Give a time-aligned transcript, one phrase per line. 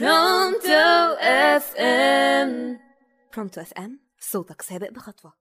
[0.00, 2.78] Pronto FM
[3.34, 5.32] Pronto FM صوتك سابق بخطوة.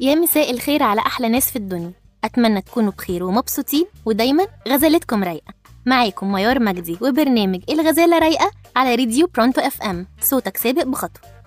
[0.00, 1.92] يا مساء الخير على أحلى ناس في الدنيا.
[2.24, 5.54] أتمنى تكونوا بخير ومبسوطين ودايما غزالتكم رايقة.
[5.86, 11.37] معاكم ميار مجدي وبرنامج الغزالة رايقة على راديو Pronto FM صوتك سابق بخطوة.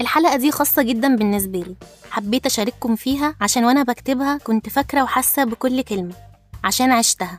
[0.00, 1.76] الحلقة دي خاصة جدا بالنسبة لي.
[2.10, 6.14] حبيت أشارككم فيها عشان وأنا بكتبها كنت فاكرة وحاسة بكل كلمة
[6.64, 7.38] عشان عشتها.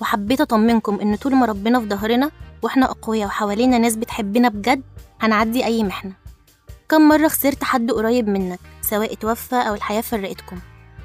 [0.00, 2.30] وحبيت أطمنكم إن طول ما ربنا في ظهرنا
[2.62, 4.82] وإحنا أقوياء وحوالينا ناس بتحبنا بجد
[5.20, 6.12] هنعدي أي محنة.
[6.88, 10.58] كم مرة خسرت حد قريب منك سواء اتوفى أو الحياة فرقتكم.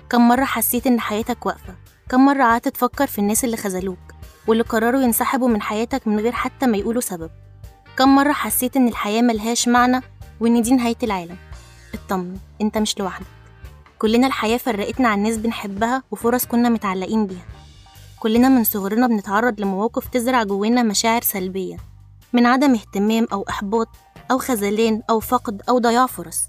[0.09, 1.75] كم مرة حسيت إن حياتك واقفة.
[2.09, 3.97] كم مرة قعدت تفكر في الناس اللي خذلوك
[4.47, 7.29] واللي قرروا ينسحبوا من حياتك من غير حتى ما يقولوا سبب.
[7.97, 10.01] كم مرة حسيت إن الحياة ملهاش معنى
[10.39, 11.37] وإن دي نهاية العالم.
[11.93, 13.27] اطمن أنت مش لوحدك.
[13.99, 17.45] كلنا الحياة فرقتنا عن ناس بنحبها وفرص كنا متعلقين بيها.
[18.19, 21.77] كلنا من صغرنا بنتعرض لمواقف تزرع جوانا مشاعر سلبية.
[22.33, 23.87] من عدم اهتمام أو إحباط
[24.31, 26.41] أو خذلان أو فقد أو ضياع فرص.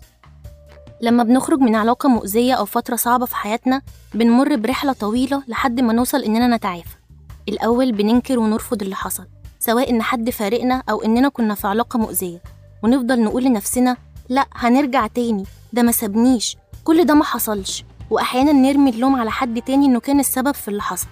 [1.00, 3.82] لما بنخرج من علاقة مؤذية أو فترة صعبة في حياتنا
[4.14, 6.96] بنمر برحلة طويلة لحد ما نوصل إننا نتعافى.
[7.48, 9.26] الأول بننكر ونرفض اللي حصل
[9.58, 12.42] سواء إن حد فارقنا أو إننا كنا في علاقة مؤذية.
[12.82, 13.96] ونفضل نقول لنفسنا
[14.28, 17.84] لأ هنرجع تاني ده ما سابنيش كل ده ما حصلش.
[18.10, 21.06] وأحيانا نرمي اللوم على حد تاني إنه كان السبب في اللي حصل.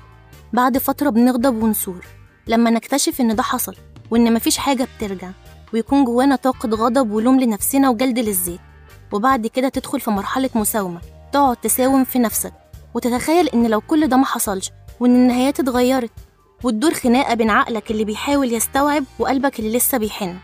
[0.52, 2.06] بعد فترة بنغضب ونثور
[2.46, 3.74] لما نكتشف إن ده حصل
[4.10, 5.30] وإن مفيش حاجة بترجع
[5.72, 8.58] ويكون جوانا طاقة غضب ولوم لنفسنا وجلد للذات.
[9.12, 11.00] وبعد كده تدخل في مرحلة مساومة
[11.32, 12.52] تقعد تساوم في نفسك
[12.94, 14.70] وتتخيل إن لو كل ده ما حصلش
[15.00, 16.10] وإن النهايات اتغيرت
[16.64, 20.36] وتدور خناقة بين عقلك اللي بيحاول يستوعب وقلبك اللي لسه بيحن.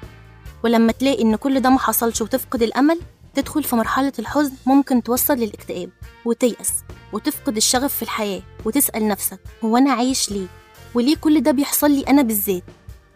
[0.64, 3.00] ولما تلاقي إن كل ده ما حصلش وتفقد الأمل
[3.34, 5.90] تدخل في مرحلة الحزن ممكن توصل للاكتئاب
[6.24, 6.72] وتيأس
[7.12, 10.46] وتفقد الشغف في الحياة وتسأل نفسك هو أنا عايش ليه؟
[10.94, 12.62] وليه كل ده بيحصل لي أنا بالذات؟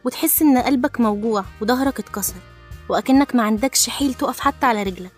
[0.05, 2.35] وتحس إن قلبك موجوع وظهرك اتكسر
[2.89, 5.13] وأكنك ما عندكش حيل تقف حتى على رجلك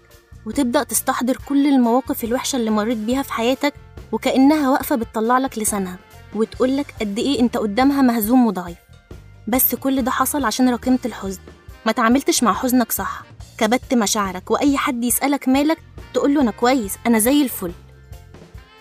[0.47, 3.75] وتبدأ تستحضر كل المواقف الوحشة اللي مريت بيها في حياتك
[4.13, 5.99] وكأنها واقفة بتطلع لك لسانها
[6.35, 8.79] وتقولك قد إيه أنت قدامها مهزوم وضعيف
[9.49, 11.41] بس كل ده حصل عشان راكمت الحزن
[11.89, 13.23] ما تعاملتش مع حزنك صح.
[13.59, 15.79] كبت مشاعرك وأي حد يسألك مالك
[16.15, 17.73] تقوله أنا كويس أنا زي الفل.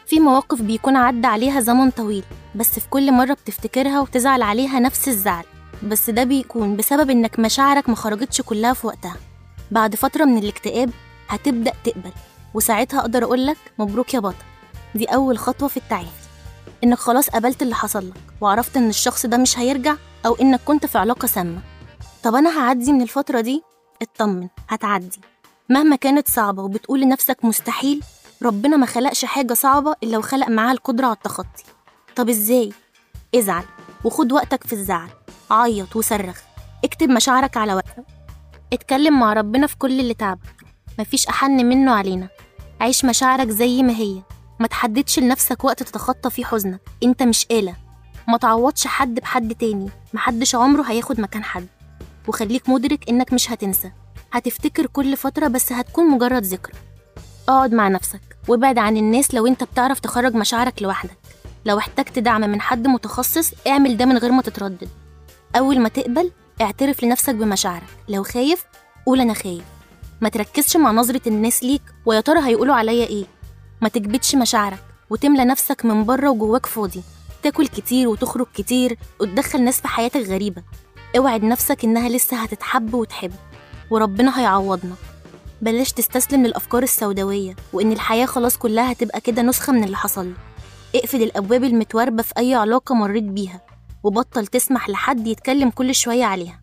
[0.05, 2.23] في مواقف بيكون عدى عليها زمن طويل
[2.55, 5.43] بس في كل مرة بتفتكرها وتزعل عليها نفس الزعل.
[5.83, 9.15] بس ده بيكون بسبب إنك مشاعرك مخرجتش كلها في وقتها.
[9.71, 10.89] بعد فترة من الاكتئاب
[11.29, 12.11] هتبدأ تقبل
[12.53, 14.45] وساعتها أقدر أقولك مبروك يا بطل.
[14.95, 16.27] دي أول خطوة في التعافي.
[16.83, 19.95] إنك خلاص قبلت اللي حصل لك وعرفت إن الشخص ده مش هيرجع
[20.25, 21.59] أو إنك كنت في علاقة سامة.
[22.27, 23.63] طب أنا هعدي من الفترة دي؟
[24.01, 25.19] اطمن هتعدي.
[25.69, 28.03] مهما كانت صعبة وبتقول لنفسك مستحيل
[28.43, 31.63] ربنا ما خلقش حاجة صعبة إلا وخلق معاها القدرة على التخطي.
[32.15, 32.73] طب إزاي؟
[33.35, 33.63] ازعل
[34.03, 35.09] وخد وقتك في الزعل.
[35.51, 36.41] عيط وصرخ.
[36.83, 38.05] اكتب مشاعرك على ورقة.
[38.73, 40.65] اتكلم مع ربنا في كل اللي تعبك.
[40.99, 42.29] مفيش أحن منه علينا.
[42.81, 44.21] عيش مشاعرك زي ما هي.
[44.59, 46.81] ما تحددش لنفسك وقت تتخطى فيه حزنك.
[47.03, 47.75] أنت مش آلة.
[48.27, 49.89] ما تعوضش حد بحد تاني.
[50.13, 51.67] محدش عمره هياخد مكان حد.
[52.27, 53.91] وخليك مدرك إنك مش هتنسى.
[54.31, 56.73] هتفتكر كل فترة بس هتكون مجرد ذكرى.
[57.49, 61.17] اقعد مع نفسك وابعد عن الناس لو انت بتعرف تخرج مشاعرك لوحدك.
[61.65, 64.89] لو احتجت دعم من حد متخصص اعمل ده من غير ما تتردد.
[65.55, 67.87] أول ما تقبل اعترف لنفسك بمشاعرك.
[68.09, 68.65] لو خايف
[69.05, 69.63] قول أنا خايف.
[70.21, 73.25] ما تركزش مع نظرة الناس ليك ويا ترى هيقولوا عليا إيه.
[73.81, 77.03] ما تكبتش مشاعرك وتملى نفسك من بره وجواك فاضي.
[77.43, 80.63] تاكل كتير وتخرج كتير وتدخل ناس في حياتك غريبة.
[81.17, 83.31] اوعد نفسك إنها لسه هتتحب وتحب
[83.91, 84.95] وربنا هيعوضنا.
[85.61, 90.33] بلاش تستسلم للأفكار السوداوية وإن الحياة خلاص كلها هتبقى كده نسخة من اللي حصل
[90.95, 93.61] اقفل الأبواب المتواربة في أي علاقة مريت بيها
[94.03, 96.59] وبطل تسمح لحد يتكلم كل شوية عليها.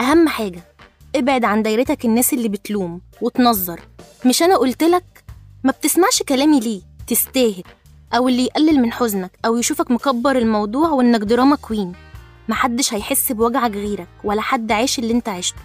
[0.00, 0.60] أهم حاجة
[1.16, 3.80] ابعد عن دايرتك الناس اللي بتلوم وتنظر.
[4.26, 5.24] مش أنا قلتلك
[5.64, 7.62] ما بتسمعش كلامي ليه؟ تستاهل.
[8.16, 11.92] أو اللي يقلل من حزنك أو يشوفك مكبر الموضوع وإنك دراما كوين.
[12.48, 15.58] محدش هيحس بوجعك غيرك ولا حد عايش اللي انت عشته.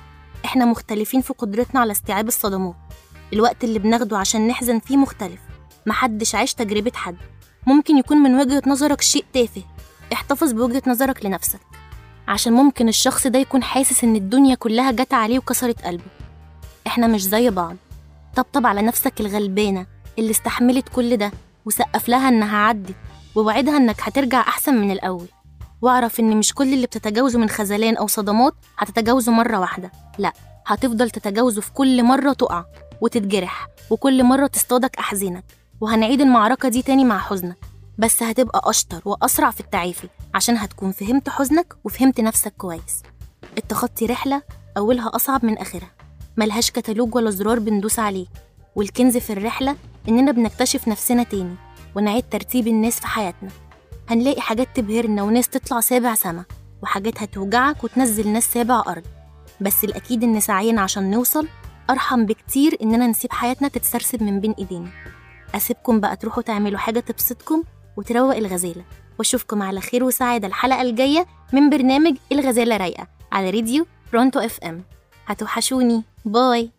[0.46, 2.76] إحنا مختلفين في قدرتنا على استيعاب الصدمات.
[3.34, 5.40] الوقت اللي بناخده عشان نحزن فيه مختلف.
[5.86, 7.16] محدش عاش تجربة حد.
[7.68, 9.62] ممكن يكون من وجهة نظرك شيء تافه.
[10.14, 11.60] احتفظ بوجهة نظرك لنفسك.
[12.28, 16.04] عشان ممكن الشخص ده يكون حاسس إن الدنيا كلها جت عليه وكسرت قلبه.
[16.88, 17.76] إحنا مش زي بعض.
[18.36, 19.86] طبطب على نفسك الغلبانة
[20.20, 21.32] اللي استحملت كل ده
[21.66, 22.96] وسقف لها إنها عدت
[23.36, 25.28] ووعدها إنك هترجع أحسن من الأول.
[25.84, 29.92] واعرف إن مش كل اللي بتتجاوزه من خذلان أو صدمات هتتجاوزه مرة واحدة.
[30.18, 30.34] لا
[30.66, 32.66] هتفضل تتجاوزه في كل مرة تقع
[33.02, 35.44] وتتجرح وكل مرة تصطادك أحزانك.
[35.82, 37.58] وهنعيد المعركة دي تاني مع حزنك.
[37.98, 43.04] بس هتبقى أشطر وأسرع في التعافي عشان هتكون فهمت حزنك وفهمت نفسك كويس.
[43.58, 44.42] التخطي رحلة
[44.78, 45.92] أولها أصعب من آخرها.
[46.38, 48.26] ملهاش كتالوج ولا زرار بندوس عليه.
[48.76, 49.76] والكنز في الرحلة
[50.10, 51.56] إننا بنكتشف نفسنا تاني
[51.96, 53.50] ونعيد ترتيب الناس في حياتنا.
[54.14, 56.46] هنلاقي حاجات تبهرنا وناس تطلع سابع سما
[56.82, 59.04] وحاجات هتوجعك وتنزل ناس سابع أرض.
[59.62, 61.48] بس الأكيد إن سعينا عشان نوصل
[61.90, 64.90] أرحم بكتير إننا نسيب حياتنا تتسرسب من بين إيدينا.
[65.56, 67.64] أسيبكم بقى تروحوا تعملوا حاجة تبسطكم
[67.98, 68.84] وتروق الغزالة.
[69.20, 74.84] وأشوفكم على خير وسعادة الحلقة الجاية من برنامج الغزالة رايقة على راديو Pronto FM.
[75.26, 76.04] هتوحشوني.
[76.26, 76.72] bye.